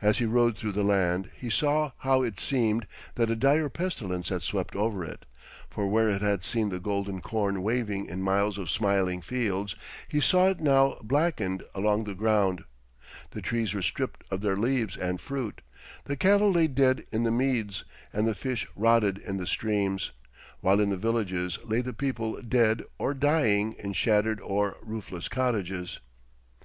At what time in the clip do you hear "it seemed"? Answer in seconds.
2.22-2.86